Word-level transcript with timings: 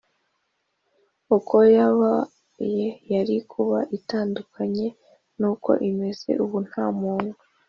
uko 1.37 1.55
yakabaye 1.77 2.85
yari 3.13 3.35
kuba 3.51 3.79
itandukanye 3.97 4.87
n 5.39 5.41
uko 5.51 5.69
imeze 5.89 6.29
ubu 6.43 6.57
Nta 6.69 6.85
muntu 6.99 7.33